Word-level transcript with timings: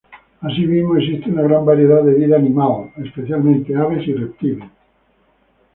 Asimismo 0.41 0.97
existe 0.97 1.29
una 1.29 1.43
gran 1.43 1.63
variedad 1.63 2.01
de 2.01 2.15
vida 2.15 2.35
animal, 2.35 2.91
especialmente 2.97 3.75
aves 3.75 4.07
y 4.07 4.13
reptiles. 4.15 4.67